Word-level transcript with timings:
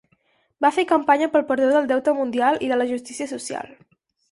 Va 0.65 0.71
fer 0.77 0.85
campanya 0.91 1.27
pel 1.35 1.45
perdó 1.51 1.69
del 1.77 1.91
deute 1.93 2.15
mundial 2.23 2.59
i 2.69 2.73
la 2.73 2.91
justícia 2.95 3.31
social. 3.37 3.73